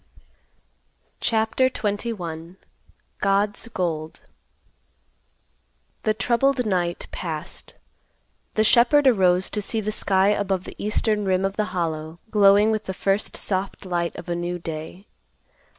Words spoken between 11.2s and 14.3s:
rim of the Hollow glowing with the first soft light of